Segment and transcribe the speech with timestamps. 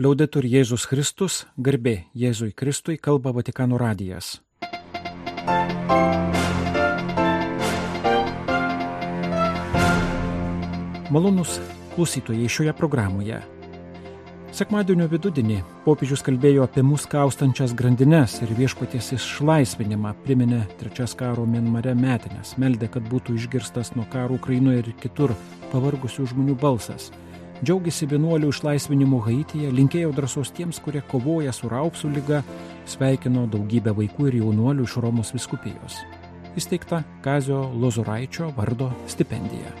[0.00, 4.38] Liaudetur Jėzus Kristus, garbė Jėzui Kristui, kalba Vatikano radijas.
[11.12, 11.58] Malonus
[11.92, 13.42] klausytojai šioje programoje.
[14.56, 21.92] Sekmadienio vidudienį popiežius kalbėjo apie mus kaustančias grandines ir viešpaties išlaisvinimą, priminė trečias karo Mienmare
[21.92, 25.36] metinės, meldė, kad būtų išgirstas nuo karo Ukrainoje ir kitur
[25.74, 27.12] pavargusių žmonių balsas
[27.60, 32.40] džiaugiasi vienuolių išlaisvinimu Haityje, linkėjo drąsos tiems, kurie kovoja su raupsų lyga,
[32.88, 36.00] sveikino daugybę vaikų ir jaunuolių iš Romos viskupijos.
[36.56, 39.74] Įsteigta Kazio Lozoraičio vardo stipendija.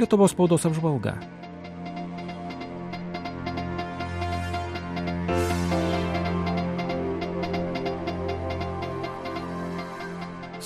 [0.00, 1.18] Lietuvos spaudos apžvalga.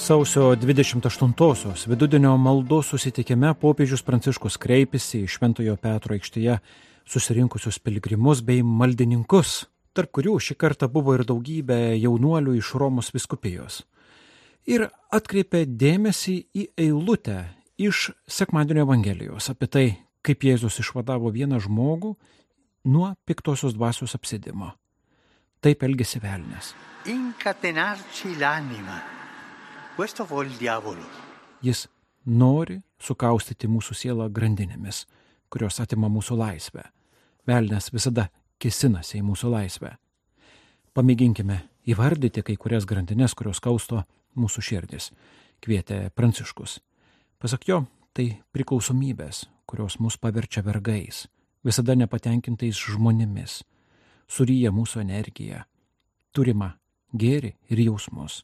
[0.07, 6.61] Sausio 28-osios vidudienio maldos susitikime popiežius Pranciškus kreipėsi į Šventojo Petro aikštėje
[7.11, 9.65] susirinkusius piligrimus bei maldininkus,
[9.99, 13.81] tarp kurių šį kartą buvo ir daugybė jaunuolių iš Romos viskupijos.
[14.71, 17.41] Ir atkreipė dėmesį į eilutę
[17.75, 19.85] iš Sekmadienio Evangelijos apie tai,
[20.23, 22.15] kaip Jėzus išvadavo vieną žmogų
[22.95, 24.71] nuo piktosios dvasios apsidimo.
[25.59, 26.77] Taip elgesi velnės.
[27.11, 29.16] Incatenarci l'anima
[31.65, 31.87] Jis
[32.29, 35.07] nori sukaustyti mūsų sielą grandinėmis,
[35.49, 36.83] kurios atima mūsų laisvę.
[37.49, 38.27] Velnes visada
[38.61, 39.95] kisinasi į mūsų laisvę.
[40.93, 44.03] Pamėginkime įvardyti kai kurias grandinės, kurios kausto
[44.37, 45.07] mūsų širdis,
[45.65, 46.83] kvietė Pranciškus.
[47.41, 51.23] Pasak jo, tai priklausomybės, kurios mus paverčia vergais,
[51.65, 53.63] visada nepatenkintais žmonėmis,
[54.29, 55.65] suryja mūsų energiją,
[56.37, 56.75] turimą
[57.17, 58.43] gėrį ir jausmus.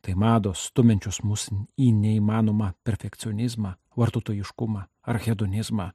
[0.00, 5.90] Tai mados stumenčios mus į neįmanomą perfekcionizmą, vartotojiškumą ar hedonizmą,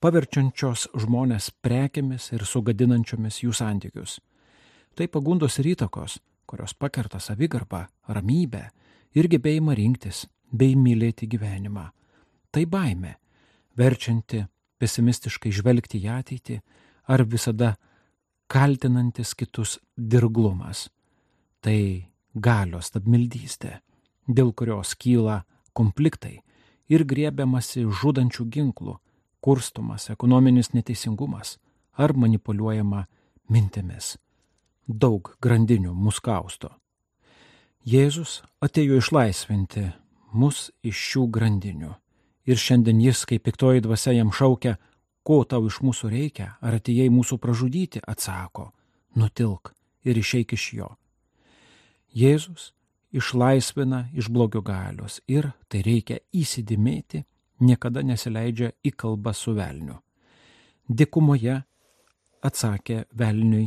[0.00, 4.18] paverčiančios žmonės prekiamis ir sugadinančiomis jų santykius.
[4.94, 8.68] Tai pagundos ir įtakos, kurios pakerta savigarbą, ramybę
[9.16, 11.88] ir gebėjimą rinktis bei mylėti gyvenimą.
[12.54, 13.16] Tai baime,
[13.76, 14.44] verčianti
[14.78, 16.60] pesimistiškai žvelgti į ateitį
[17.10, 17.74] ar visada
[18.50, 20.88] kaltinantis kitus dirglumas.
[21.64, 21.78] Tai
[22.34, 23.80] galios stabmeldystė,
[24.26, 26.40] dėl kurios kyla konfliktai
[26.88, 28.98] ir griebiamasi žudančių ginklų,
[29.40, 31.58] kurstumas ekonominis neteisingumas
[31.96, 33.04] ar manipuliuojama
[33.48, 34.16] mintimis.
[34.88, 36.74] Daug grandinių mus kausto.
[37.84, 39.90] Jėzus atėjo išlaisvinti
[40.32, 41.92] mus iš šių grandinių.
[42.44, 44.76] Ir šiandien jis, kaip piktoji dvasia jam šaukia,
[45.24, 48.70] ko tau iš mūsų reikia, ar atėjai mūsų pražudyti, atsako,
[49.16, 49.72] nutilk
[50.04, 50.90] ir išeik iš jo.
[52.14, 52.70] Jėzus
[53.14, 57.24] išlaisvina iš blogio galios ir, tai reikia įsidimėti,
[57.60, 59.98] niekada nesileidžia į kalbą su velniu.
[60.86, 61.56] Dikumoje
[62.44, 63.66] atsakė velniui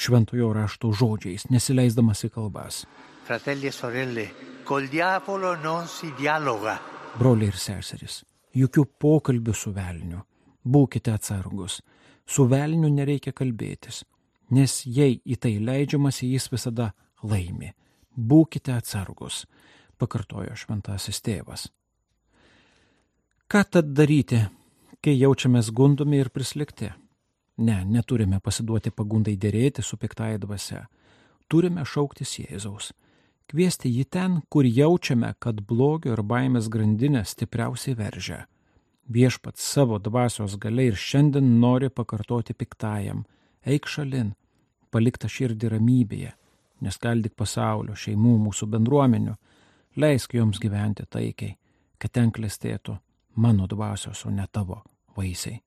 [0.00, 2.84] šventojo rašto žodžiais, nesileisdamas į kalbas.
[3.24, 4.26] Fratelli e sorelle,
[4.64, 6.78] col diavolo non si dialoga.
[7.18, 8.22] Broliai ir seserys,
[8.56, 10.24] jokių pokalbių su velniu.
[10.64, 11.82] Būkite atsargus.
[12.24, 14.04] Su velniu nereikia kalbėtis,
[14.56, 17.72] nes jei į tai leidžiamasi, jis visada laimi.
[18.14, 19.44] Būkite atsargus,
[19.98, 21.66] pakartojo šventasis tėvas.
[23.50, 24.44] Ką tad daryti,
[25.02, 26.92] kai jaučiamės gundomi ir prislikti?
[27.58, 30.86] Ne, neturime pasiduoti pagundai dėrėti su piktaja dvasia.
[31.48, 32.92] Turime šauktis Jėzaus.
[33.50, 38.46] Kviesti jį ten, kur jaučiame, kad blogio ir baimės grandinė stipriausiai veržia.
[39.10, 43.26] Viešpats savo dvasios galiai ir šiandien nori pakartoti piktajam.
[43.66, 44.32] Eik šalin,
[44.90, 46.32] palikta širdį ramybėje
[46.82, 49.34] neskaldyk pasaulio, šeimų, mūsų bendruomenių,
[49.96, 51.56] leisk joms gyventi taikiai,
[51.98, 52.96] kad ten klestėtų
[53.36, 54.82] mano dvasios, o ne tavo
[55.16, 55.60] vaisiai.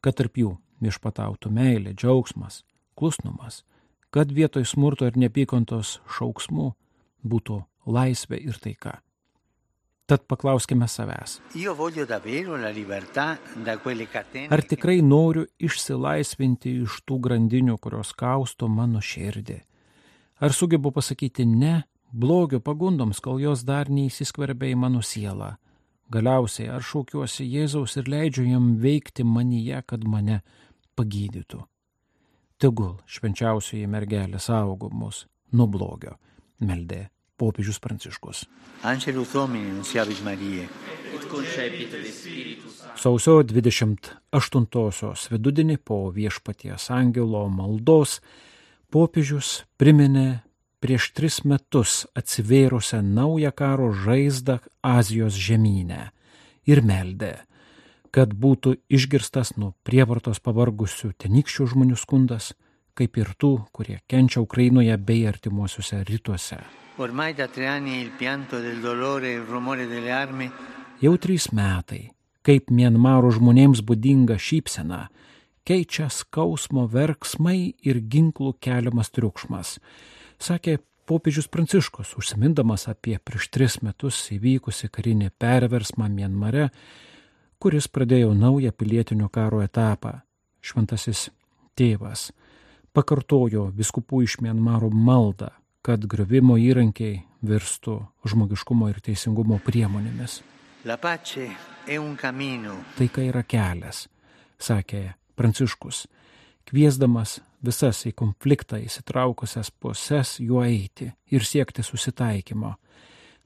[0.00, 2.62] Kad tarp jų viešpatautų meilė, džiaugsmas,
[2.98, 3.62] klusnumas,
[4.10, 6.72] kad vietoj smurto ir nepykantos šauksmų
[7.24, 8.98] būtų laisvė ir taika.
[10.10, 11.38] Tad paklauskime savęs.
[14.50, 19.62] Ar tikrai noriu išsilaisvinti iš tų grandinių, kurios kausto mano širdį?
[20.42, 25.52] Ar sugebu pasakyti ne blogio pagundoms, kol jos dar neįsiskverbia į mano sielą?
[26.10, 30.40] Galiausiai ar šaukiuosi Jėzaus ir leidžiu jam veikti manyje, kad mane
[30.98, 31.62] pagydytų?
[32.58, 36.18] Tegul švenčiausioji mergelė saugo mus nuo blogio,
[36.58, 37.06] meldė
[37.38, 38.42] popiežius Pranciškus.
[42.98, 48.18] Sausio 28-osios vidudienį po viešpaties angelo maldos
[48.92, 50.42] popiežius priminė
[50.82, 56.10] prieš tris metus atsivėrusią naują karo žaizdą Azijos žemynę
[56.68, 57.34] ir meldė,
[58.12, 62.52] kad būtų išgirstas nuo prievartos pavargusių tenykščių žmonių skundas,
[62.98, 66.60] kaip ir tų, kurie kenčia Ukrainoje bei artimuosiuose rytuose.
[66.60, 67.08] E
[71.02, 72.02] Jau trys metai,
[72.46, 75.08] kaip Mienmaro žmonėms būdinga šypsena,
[75.68, 79.76] keičia skausmo verksmai ir ginklų keliamas triukšmas,
[80.42, 86.70] sakė popiežius Pranciškus, užsimindamas apie prieš tris metus įvykusi karinį perversmą Mienmare,
[87.62, 90.20] kuris pradėjo naują pilietinio karo etapą.
[90.62, 91.28] Šventasis
[91.78, 92.30] tėvas
[92.94, 95.50] pakartojo viskupų iš Mienmaro maldą,
[95.82, 97.96] kad griovimo įrankiai virstų
[98.28, 100.40] žmogiškumo ir teisingumo priemonėmis.
[102.98, 104.06] Taika yra kelias,
[104.62, 105.02] sakė
[105.36, 106.06] Pranciškus,
[106.68, 112.74] kviesdamas visas į konfliktą įsitraukusias puses juo eiti ir siekti susitaikymo.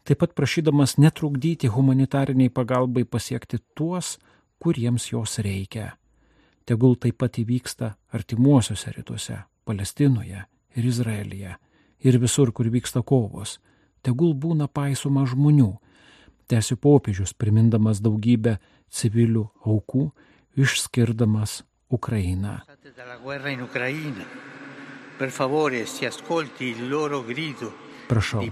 [0.06, 4.18] Taip pat prašydamas netrukdyti humanitariniai pagalbai pasiekti tuos,
[4.62, 5.96] kuriems jos reikia.
[6.66, 10.44] Tegul taip pat įvyksta artimuosiuose rytuose, Palestinoje
[10.76, 11.56] ir Izraelyje
[12.06, 13.58] ir visur, kur vyksta kovos.
[14.02, 15.72] Tegul būna paisoma žmonių.
[16.46, 18.58] Tęsiu popiežius, primindamas daugybę
[18.94, 20.10] civilių aukų,
[20.54, 22.58] išskirdamas Ukrainą.
[28.06, 28.42] Prašau,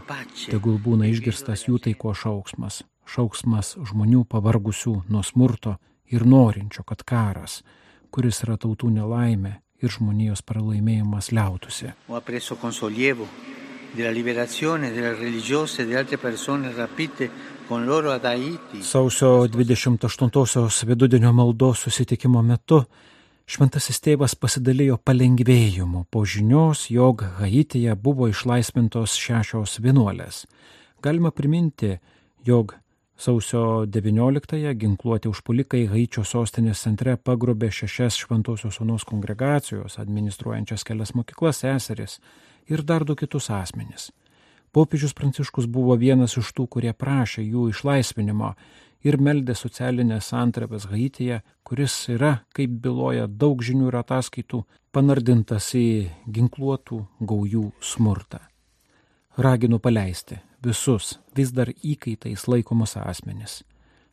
[0.51, 5.77] tegul būna išgirstas jų taiko šauksmas, šauksmas žmonių pavargusių nuo smurto
[6.11, 7.63] ir norinčio, kad karas,
[8.11, 11.93] kuris yra tautų nelaimė ir žmonijos pralaimėjimas liautųsi.
[18.75, 18.83] E.
[18.83, 22.85] Sausio 28-osios vidudienio maldos susitikimo metu
[23.47, 30.45] šventasis tėvas pasidalijo palengvėjimu po žinios, jog Haityje buvo išlaisvintos šešios vienuolės.
[31.05, 31.99] Galima priminti,
[32.45, 32.75] jog
[33.17, 41.63] sausio 19-ąją ginkluoti užpulikai Haičio sostinės centre pagrobė šešias šventosios onos kongregacijos, administruojančias kelias mokyklas
[41.63, 42.19] seseris
[42.67, 44.11] ir dar du kitus asmenis.
[44.75, 48.55] Popiežius Pranciškus buvo vienas iš tų, kurie prašė jų išlaisvinimo
[49.05, 55.87] ir meldė socialinės antrepės Haityje, kuris yra, kaip byloja daug žinių ir ataskaitų, panardintas į
[56.31, 58.41] ginkluotų gaujų smurtą.
[59.37, 63.63] Raginu paleisti visus vis dar įkaitais laikomus asmenis,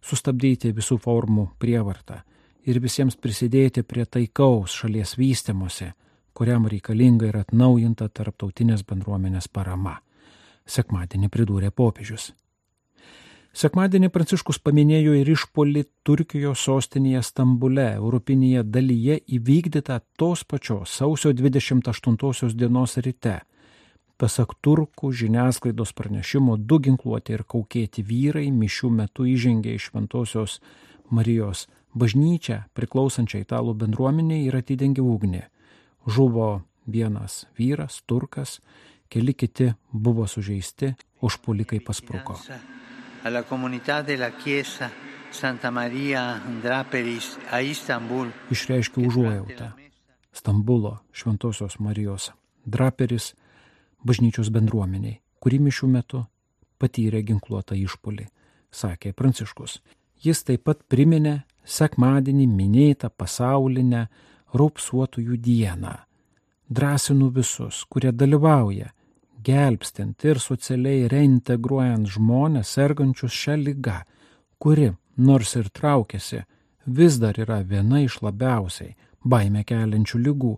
[0.02, 2.22] sustabdyti visų formų prievartą
[2.66, 5.92] ir visiems prisidėti prie taikaus šalies vystimuose,
[6.34, 10.00] kuriam reikalinga ir atnaujinta tarptautinės bendruomenės parama.
[10.66, 12.32] Sekmadienį pridūrė popiežius.
[13.52, 22.56] Sekmadienį Pranciškus paminėjo ir išpolį Turkijos sostinėje Stambule, europinėje dalyje įvykdytą tos pačios sausio 28
[22.56, 23.42] dienos ryte.
[24.16, 30.60] Pasak turkų žiniasklaidos pranešimo, du ginkluoti ir kaukėti vyrai mišių metu įžengė iš Šventojios
[31.12, 35.44] Marijos bažnyčią, priklausančią italų bendruomeniai ir atidengė ugnį.
[36.08, 38.62] Žuvo vienas vyras, turkas,
[39.12, 42.40] keli kiti buvo sužeisti, užpulikai paspruko.
[43.24, 44.90] Alla comunità della Chiesa
[45.30, 48.32] Santa Maria Draperis a Istanbul.
[48.50, 49.72] Išreiškiu užuojautą.
[50.32, 52.32] Stambulo Šventojios Marijos
[52.66, 53.36] draperis
[54.04, 56.24] bažnyčios bendruomeniai, kuri mišių metu
[56.82, 58.26] patyrė ginkluotą išpolį,
[58.74, 59.82] sakė Pranciškus.
[60.18, 64.08] Jis taip pat priminė sekmadienį minėtą pasaulinę
[64.58, 65.94] raupsuotųjų dieną.
[66.70, 68.90] Drąsinu visus, kurie dalyvauja,
[69.44, 74.00] gelbstint ir socialiai reintegruojant žmonės sergančius šią lygą,
[74.62, 76.44] kuri, nors ir traukiasi,
[76.86, 80.54] vis dar yra viena iš labiausiai baime keliančių lygų,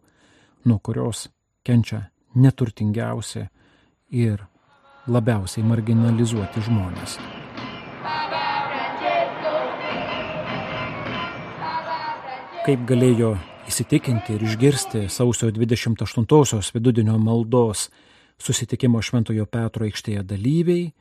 [0.65, 1.27] nuo kurios
[1.67, 3.47] kenčia neturtingiausi
[4.11, 4.43] ir
[5.07, 7.17] labiausiai marginalizuoti žmonės.
[12.63, 13.33] Kaip galėjo
[13.67, 17.89] įsitikinti ir išgirsti sausio 28-osios vidudienio maldos
[18.43, 20.91] susitikimo Šventojo Petro aikštėje dalyviai,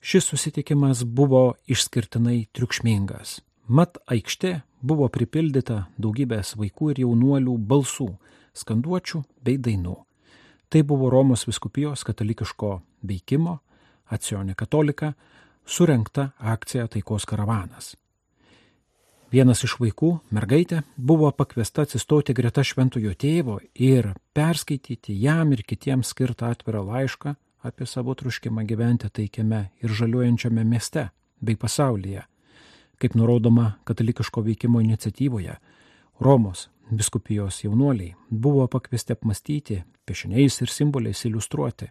[0.00, 3.38] šis susitikimas buvo išskirtinai triukšmingas.
[3.70, 8.08] Mat aikštė buvo pripildyta daugybės vaikų ir jaunuolių balsų,
[8.56, 9.96] skanduočių bei dainų.
[10.70, 13.60] Tai buvo Romos viskupijos katalikiško veikimo,
[14.10, 15.12] Acionė katolika,
[15.62, 17.92] surenkta akcija Taikos karavanas.
[19.30, 26.10] Vienas iš vaikų, mergaitė, buvo pakviesta atsistoti greta šventojo tėvo ir perskaityti jam ir kitiems
[26.10, 31.06] skirtą atvirą laišką apie savo truškimą gyventi taikiame ir žaliuojančiame mieste
[31.38, 32.24] bei pasaulyje.
[32.98, 35.54] Kaip nurodoma katalikiško veikimo iniciatyvoje,
[36.20, 41.86] Romos biskupijos jaunuoliai buvo pakviesti apmastyti, piešiniais ir simboliais iliustruoti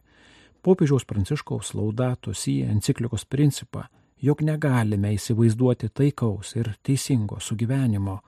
[0.62, 3.86] popiežiaus pranciškaus laudato si enciklikos principą
[4.21, 8.19] jog negalime įsivaizduoti taikaus ir teisingo sugyvenimo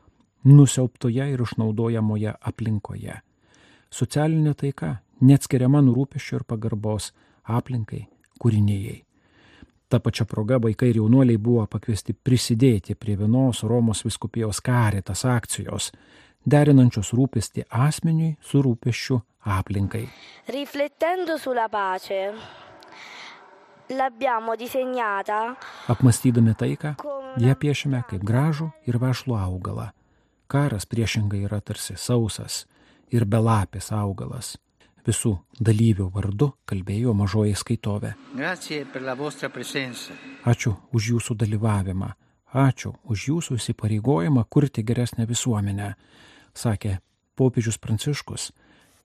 [0.43, 3.19] nusiauptoje ir išnaudojamoje aplinkoje.
[3.91, 7.11] Socialinė taika neatskiriama nurūpešio ir pagarbos
[7.43, 8.05] aplinkai,
[8.41, 9.01] kūrinėjai.
[9.91, 15.91] Ta pačia proga vaikai ir jaunuoliai buvo pakviesti prisidėti prie vienos Romos viskupijos karitas akcijos,
[16.47, 19.19] derinančios rūpestį asmeniui su rūpeščiu
[19.59, 20.05] aplinkai.
[20.47, 22.31] Riflettendo sulla pace.
[25.91, 26.95] Apmastydami taiką,
[27.43, 29.91] ją piešime kaip gražų ir vešlų augalą.
[30.51, 32.65] Karas priešingai yra tarsi sausas
[33.11, 34.55] ir belapis augalas
[35.07, 38.13] visų dalyvių vardu kalbėjo mažoji skaitovė.
[40.45, 42.11] Ačiū už jūsų dalyvavimą,
[42.53, 45.93] ačiū už jūsų įsipareigojimą kurti geresnę visuomenę,
[46.53, 46.99] sakė
[47.35, 48.51] popiežius Pranciškus,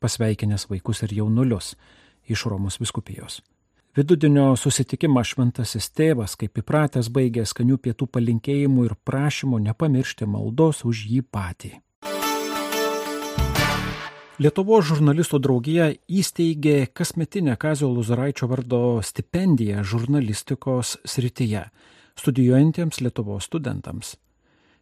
[0.00, 1.75] pasveikinęs vaikus ir jaunulius
[2.28, 3.40] iš Romos viskupijos.
[3.97, 11.00] Vidudienio susitikimą šventasis tėvas, kaip įpratęs, baigė skanių pietų palinkėjimų ir prašymų nepamiršti maldos už
[11.09, 11.71] jį patį.
[14.37, 21.65] Lietuvos žurnalistų draugija įsteigė kasmetinę Kazio Luzaraičio vardo stipendiją žurnalistikos srityje
[22.21, 24.19] studijuojantiems Lietuvos studentams.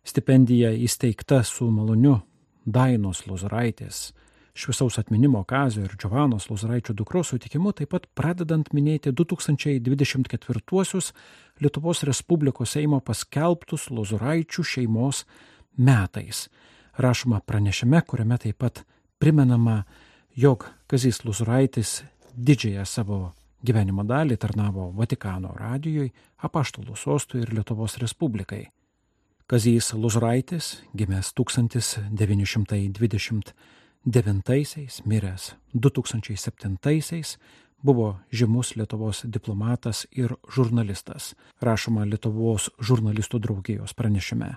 [0.02, 2.16] Stipendija įsteigta su maloniu
[2.66, 4.08] Dainos Luzaraitės,
[4.54, 11.12] šviesaus atminimo Kazio ir Džiovanos Luzaraičio dukros sutikimu, taip pat pradedant minėti 2024
[11.60, 15.24] Lietuvos Respublikos Seimo paskelbtus Luzaraičių šeimos
[15.76, 16.48] metais.
[16.96, 18.84] Rašoma pranešime, kuriame taip pat
[19.18, 19.82] primenama,
[20.34, 22.02] jog Kazys Luzuraitis
[22.34, 23.32] didžiąją savo
[23.64, 26.12] gyvenimo dalį tarnavo Vatikano radijui,
[26.46, 28.68] apaštalų sostui ir Lietuvos Respublikai.
[29.46, 31.32] Kazys Luzuraitis, gimęs
[34.04, 37.38] 1929, miręs 2007,
[37.82, 44.54] buvo žymus Lietuvos diplomatas ir žurnalistas, rašoma Lietuvos žurnalistų draugijos pranešime.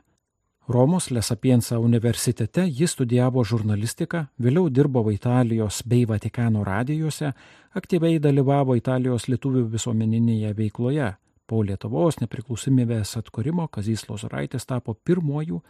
[0.67, 7.31] Romos Lesapiensa universitete jis studijavo žurnalistiką, vėliau dirbo Italijos bei Vatikano radijose,
[7.71, 11.13] aktyviai dalyvavo Italijos lietuvių visuomeninėje veikloje.
[11.47, 15.61] Po Lietuvos nepriklausomybės atkūrimo Kazys Lozoraitis tapo pirmuoju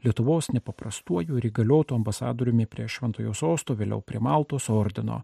[0.00, 5.20] Lietuvos nepaprastuoju ir įgaliotų ambasadoriumi prie Šventojo sosto, vėliau prie Maltos ordino.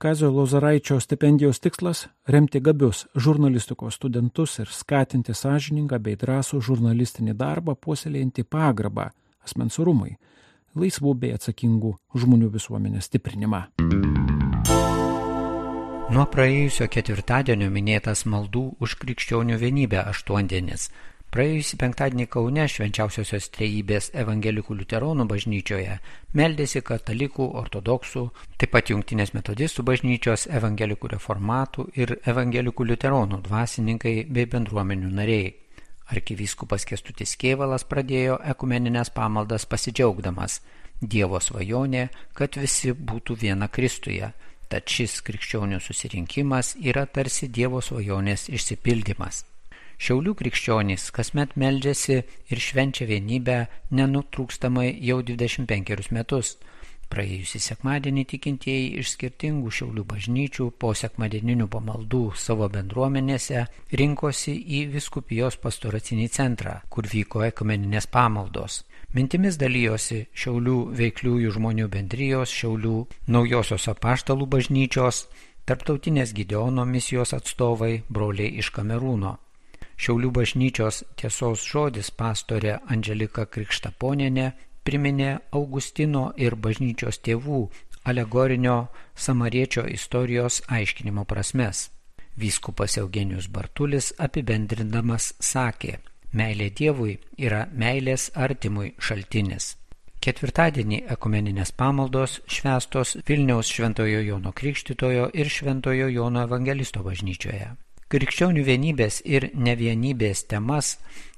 [0.00, 7.74] Kazio Lozaraičio stipendijos tikslas- remti gabius žurnalistikos studentus ir skatinti sąžiningą bei drąsų žurnalistinį darbą,
[7.74, 9.10] puoselėjantį pagarbą
[9.44, 10.16] asmens orumui,
[10.74, 13.62] laisvų bei atsakingų žmonių visuomenės stiprinimą.
[16.10, 20.90] Nuo praėjusio ketvirtadienio minėtas maldų už krikščionių vienybę aštuondienis
[21.30, 25.92] Praėjusį penktadienį Kaune švenčiausiosios trejybės evangelikų liuteronų bažnyčioje
[26.34, 28.22] meldėsi katalikų, ortodoksų,
[28.58, 35.52] taip pat jungtinės metodistų bažnyčios, evangelikų reformatų ir evangelikų liuteronų dvasininkai bei bendruomenių nariai.
[36.10, 40.58] Arkivyskupas Kestutis Kievalas pradėjo ekumeninės pamaldas pasidžiaugdamas
[41.00, 44.32] Dievo svajonė, kad visi būtų viena Kristuje.
[44.66, 49.44] Tad šis krikščionių susirinkimas yra tarsi Dievo svajonės išsipildymas.
[50.00, 52.14] Šiaulių krikščionys kasmet meldžiasi
[52.48, 53.56] ir švenčia vienybę
[53.92, 56.54] nenutrūkstamai jau 25 metus.
[57.10, 63.66] Praėjusį sekmadienį tikintieji iš skirtingų šiaulių bažnyčių po sekmadieninių pamaldų savo bendruomenėse
[64.00, 68.84] rinkosi į viskupijos pastoracinį centrą, kur vyko ekumeninės pamaldos.
[69.12, 72.96] Mintimis dalyjosi Šiaulių veikliųjų žmonių bendrijos, Šiaulių
[73.36, 75.26] naujosios apaštalų bažnyčios,
[75.68, 79.36] tarptautinės Gideono misijos atstovai, broliai iš Kamerūno.
[80.00, 84.46] Šiaulių bažnyčios tiesos žodis pastorė Angelika Krikštaponienė
[84.88, 87.58] priminė Augustino ir bažnyčios tėvų
[88.08, 88.76] alegorinio
[89.14, 91.90] samariečio istorijos aiškinimo prasmes.
[92.40, 95.98] Vyskupas Eugenijus Bartulis apibendrindamas sakė,
[96.32, 99.74] meilė Dievui yra meilės artimui šaltinis.
[100.24, 107.70] Ketvirtadienį ekumeninės pamaldos švestos Vilniaus Šventojo Jono Krikštitojo ir Šventojo Jono Evangelisto bažnyčioje.
[108.10, 110.96] Krikščionių vienybės ir nevienybės temas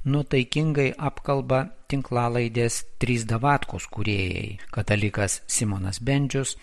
[0.09, 1.59] nutaikingai apkalba
[1.93, 6.55] tinklalaidės trys davatkos kūrėjai- katalikas Simonas Bendžius,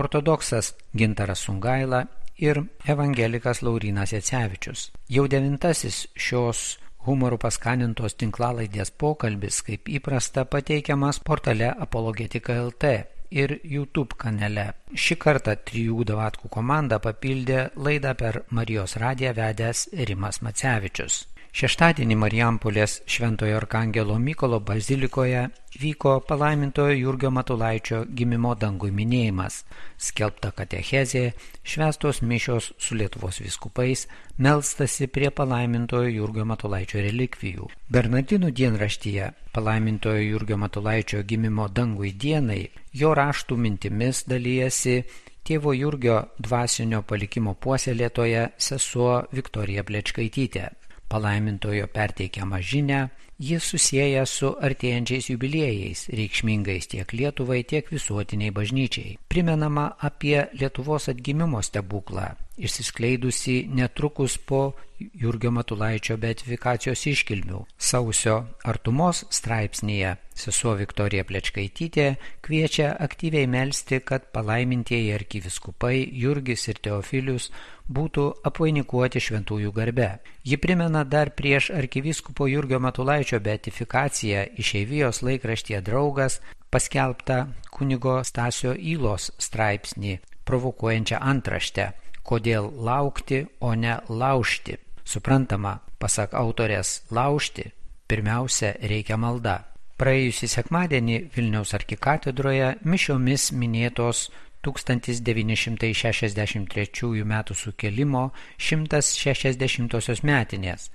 [0.00, 2.06] ortodoksas Gintaras Sungaila
[2.38, 4.88] ir evangelikas Laurinas Jacevičius.
[5.06, 14.16] Jau devintasis šios humorų paskanintos tinklalaidės pokalbis, kaip įprasta, pateikiamas portale Apologetika LT ir YouTube
[14.18, 14.72] kanale.
[14.94, 21.24] Šį kartą trijų davatkų komanda papildė laidą per Marijos radiją vedęs Rimas Macevičius.
[21.58, 25.40] Šeštadienį Marijampolės Šventojo Arkangelo Mykolo bazilikoje
[25.82, 29.64] vyko palaimintojo Jurgio Matulaičio gimimo dangui minėjimas,
[29.98, 31.24] skelbta katechezė,
[31.66, 34.06] švestos mišios su Lietuvos viskupais,
[34.38, 37.66] melstasi prie palaimintojo Jurgio Matulaičio relikvijų.
[37.90, 45.00] Bernardinų dienraštyje palaimintojo Jurgio Matulaičio gimimo dangui dienai jo raštų mintimis dalyjasi
[45.42, 50.70] tėvo Jurgio dvasinio palikimo puoselėtoje sesuo Viktorija Plečkaitytė
[51.08, 59.16] palaimintojo perteikiamą žinę, jis susiję su artėjančiais jubiliejais, reikšmingais tiek Lietuvai, tiek visuotiniai bažnyčiai.
[59.30, 67.60] Primenama apie Lietuvos atgimimo stebuklą, išsiskleidusi netrukus po Jurgio Matulaičio beatifikacijos iškilmių.
[67.78, 72.06] Sausio artumos straipsnėje sesuo Viktorija Plečkaitytė
[72.42, 77.50] kviečia aktyviai melstį, kad palaimintieji arkiviskupai Jurgis ir Teofilius
[77.88, 80.08] būtų apvainikuoti šventųjų garbe.
[80.44, 86.40] Ji primena dar prieš arkiviskupo Jurgio Matulaičio beatifikaciją išeivijos laikraštyje draugas
[86.72, 90.18] paskelbtą kunigo Stasio Įlos straipsnį
[90.48, 91.92] provokuojančią antraštę
[92.28, 94.76] kodėl laukti, o ne laužti.
[95.08, 97.72] Suprantama, pasak autorės, laužti
[98.08, 99.56] pirmiausia reikia malda.
[99.98, 104.30] Praėjusį sekmadienį Vilniaus arkikatedroje mišiomis minėtos
[104.64, 107.34] 1963 m.
[107.54, 110.90] sukilimo 160 metinės.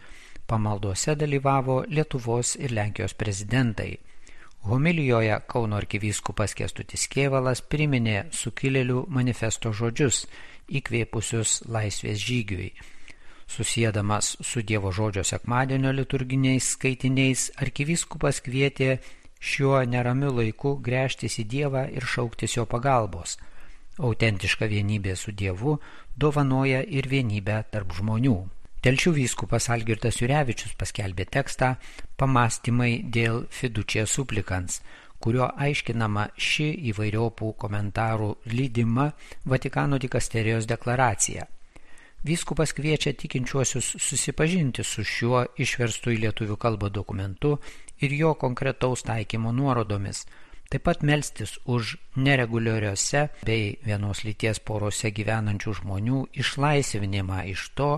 [0.47, 3.97] Pamalduose dalyvavo Lietuvos ir Lenkijos prezidentai.
[4.63, 10.25] Homilijoje Kauno arkivyskupas Kestutis Kievalas priminė sukilėlių manifesto žodžius,
[10.67, 12.69] įkvėpusius laisvės žygiui.
[13.47, 18.97] Susėdamas su Dievo žodžio sekmadienio liturginiais skaitiniais, arkivyskupas kvietė
[19.39, 23.37] šiuo neramiu laiku grėžtis į Dievą ir šauktis jo pagalbos.
[23.99, 25.77] Autentiška vienybė su Dievu
[26.17, 28.37] dovanoja ir vienybę tarp žmonių.
[28.83, 31.69] Telšių vyskupas Algirtas Jurevičius paskelbė tekstą
[32.19, 34.81] Pamastymai dėl fidučia suplikans,
[35.23, 39.05] kurio aiškinama ši įvairiopų komentarų lydima
[39.47, 41.45] Vatikano dikasterijos deklaracija.
[42.27, 47.53] Vyskupas kviečia tikinčiuosius susipažinti su šiuo išverstu į lietuvių kalbą dokumentu
[48.03, 50.25] ir jo konkretaus taikymo nuorodomis,
[50.67, 57.91] taip pat melstis už nereguliariose bei vienos lyties porose gyvenančių žmonių išlaisvinimą iš to,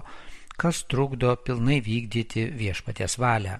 [0.58, 3.60] kas trukdo pilnai vykdyti viešpaties valią.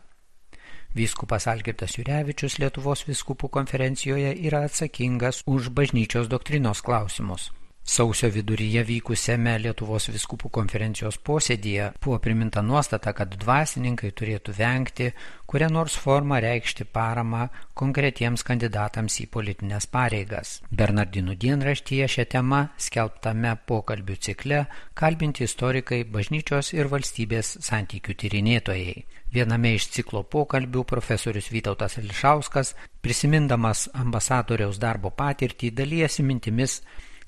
[0.96, 7.52] Vyskupas Algirdas Jurevičius Lietuvos viskupų konferencijoje yra atsakingas už bažnyčios doktrinos klausimus.
[7.86, 15.12] Sausio viduryje vykusiame Lietuvos viskupų konferencijos posėdėje buvo priminta nuostata, kad dvasininkai turėtų vengti
[15.46, 17.44] kurią nors formą reikšti paramą
[17.78, 20.56] konkretiems kandidatams į politinės pareigas.
[20.82, 24.64] Bernardinų dienraštyje šią temą skelbtame pokalbių cikle
[24.98, 28.98] kalbinti istorikai, bažnyčios ir valstybės santykių tyrinėtojai.
[29.36, 32.74] Viename iš ciklo pokalbių profesorius Vytautas Elišauskas,
[33.06, 36.80] prisimindamas ambasadoriaus darbo patirtį, dalyjasi mintimis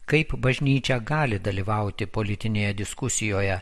[0.08, 3.58] kaip bažnyčia gali dalyvauti politinėje diskusijoje,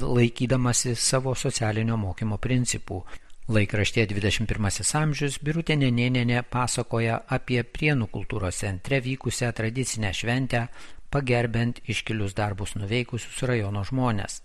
[0.00, 3.02] laikydamasi savo socialinio mokymo principų.
[3.48, 10.66] Laikraštė 21 amžius Birutė Nenėnė pasakoja apie Prienų kultūros centre vykusią tradicinę šventę,
[11.10, 14.42] pagerbent iškilius darbus nuveikusius rajono žmonės.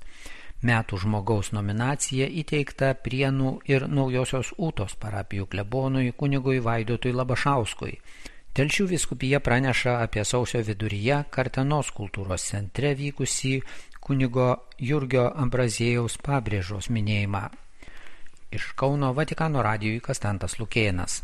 [0.64, 7.98] Metų žmogaus nominacija įteikta Prienų ir Naujosios Ūtos parapijų klebonui kunigui Vaidotui Labašauskui.
[8.54, 13.54] Telšių viskupija praneša apie sausio viduryje Kartenos kultūros centre vykusį
[13.98, 14.46] kunigo
[14.78, 17.48] Jurgio Ambrazėjaus pabrėžos minėjimą.
[18.54, 21.24] Iš Kauno Vatikano radijui Kastantas Lukėnas.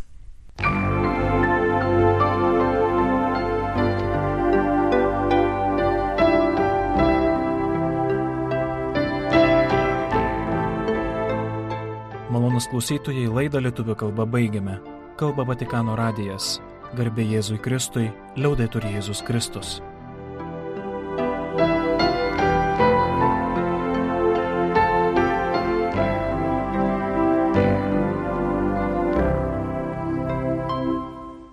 [12.33, 14.79] Malonus klausytojai laidą lietuvių kalbą baigiame.
[15.21, 16.55] Kalba Vatikano radijas.
[16.97, 18.08] Garbė Jėzui Kristui,
[18.39, 19.78] liaudai turi Jėzus Kristus.